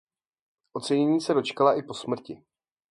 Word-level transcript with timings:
Ocenění 0.73 1.21
se 1.21 1.33
dočkala 1.33 1.77
i 1.79 1.83
po 1.83 1.93
smrti. 1.93 2.43